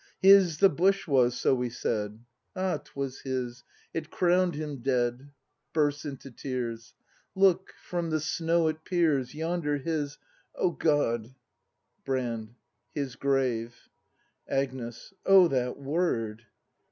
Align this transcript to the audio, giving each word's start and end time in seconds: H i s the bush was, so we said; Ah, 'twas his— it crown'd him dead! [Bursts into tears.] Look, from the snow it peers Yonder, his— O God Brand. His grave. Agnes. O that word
H 0.23 0.31
i 0.33 0.45
s 0.45 0.57
the 0.57 0.67
bush 0.69 1.07
was, 1.07 1.39
so 1.39 1.53
we 1.53 1.69
said; 1.69 2.21
Ah, 2.55 2.77
'twas 2.77 3.19
his— 3.21 3.63
it 3.93 4.09
crown'd 4.09 4.55
him 4.55 4.77
dead! 4.81 5.29
[Bursts 5.73 6.05
into 6.05 6.31
tears.] 6.31 6.95
Look, 7.35 7.75
from 7.83 8.09
the 8.09 8.19
snow 8.19 8.67
it 8.67 8.83
peers 8.83 9.35
Yonder, 9.35 9.77
his— 9.77 10.17
O 10.55 10.71
God 10.71 11.35
Brand. 12.03 12.55
His 12.95 13.15
grave. 13.15 13.75
Agnes. 14.55 15.13
O 15.23 15.47
that 15.49 15.77
word 15.77 16.47